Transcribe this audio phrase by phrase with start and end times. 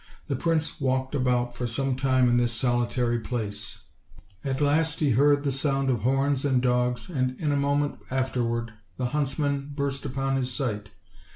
[0.25, 3.83] The prince walked about for some time in this solitary place;
[4.43, 8.73] at last he heard the sound of horns and dogs, and in a moment afterward
[8.97, 10.95] the huntsmen burst upon his sight* OLD, OLD I :itY TALES.